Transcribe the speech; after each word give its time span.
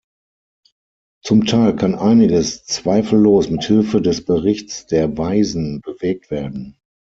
Zum 1.23 1.45
Teil 1.45 1.75
kann 1.75 1.93
einiges 1.93 2.65
zweifellos 2.65 3.51
mit 3.51 3.65
Hilfe 3.65 4.01
des 4.01 4.25
Berichts 4.25 4.87
der 4.87 5.15
Weisen 5.15 5.79
bewegt 5.81 6.31
werden. 6.31 6.79